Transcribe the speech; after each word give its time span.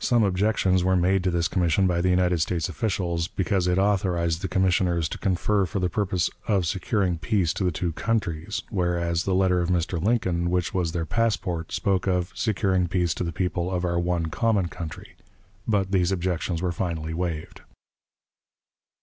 Some 0.00 0.22
objections 0.24 0.82
were 0.82 0.96
made 0.96 1.22
to 1.24 1.30
this 1.30 1.46
commission 1.46 1.86
by 1.86 2.00
the 2.00 2.08
United 2.08 2.40
States 2.40 2.70
officials, 2.70 3.28
because 3.28 3.66
it 3.66 3.76
authorized 3.76 4.40
the 4.40 4.48
commissioners 4.48 5.10
to 5.10 5.18
confer 5.18 5.66
for 5.66 5.78
the 5.78 5.90
purpose 5.90 6.30
"of 6.48 6.64
securing 6.66 7.18
peace 7.18 7.52
to 7.52 7.64
the 7.64 7.70
two 7.70 7.92
countries"; 7.92 8.62
whereas 8.70 9.24
the 9.24 9.34
letter 9.34 9.60
of 9.60 9.68
Mr. 9.68 10.02
Lincoln, 10.02 10.48
which 10.48 10.72
was 10.72 10.92
their 10.92 11.04
passport, 11.04 11.70
spoke 11.70 12.06
of 12.06 12.32
"securing 12.34 12.88
peace 12.88 13.12
to 13.12 13.24
the 13.24 13.30
people 13.30 13.70
of 13.70 13.84
our 13.84 13.98
one 13.98 14.24
common 14.30 14.68
country." 14.68 15.16
But 15.68 15.92
these 15.92 16.10
objections 16.10 16.62
were 16.62 16.72
finally 16.72 17.12
waived. 17.12 17.60